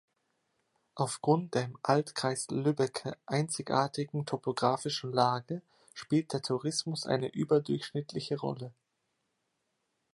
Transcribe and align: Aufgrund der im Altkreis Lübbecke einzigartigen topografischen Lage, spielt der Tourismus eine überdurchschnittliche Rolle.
Aufgrund 0.95 1.53
der 1.53 1.65
im 1.65 1.77
Altkreis 1.83 2.47
Lübbecke 2.49 3.15
einzigartigen 3.27 4.25
topografischen 4.25 5.13
Lage, 5.13 5.61
spielt 5.93 6.33
der 6.33 6.41
Tourismus 6.41 7.05
eine 7.05 7.27
überdurchschnittliche 7.29 8.39
Rolle. 8.39 8.73